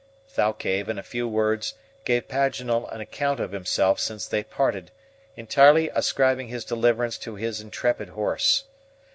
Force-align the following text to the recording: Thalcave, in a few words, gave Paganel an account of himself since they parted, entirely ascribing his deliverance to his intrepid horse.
Thalcave, 0.29 0.89
in 0.89 0.97
a 0.97 1.03
few 1.03 1.27
words, 1.27 1.75
gave 2.05 2.27
Paganel 2.27 2.89
an 2.91 3.01
account 3.01 3.39
of 3.39 3.51
himself 3.51 3.99
since 3.99 4.25
they 4.25 4.41
parted, 4.41 4.89
entirely 5.35 5.89
ascribing 5.89 6.47
his 6.47 6.65
deliverance 6.65 7.19
to 7.19 7.35
his 7.35 7.61
intrepid 7.61 8.09
horse. 8.09 8.63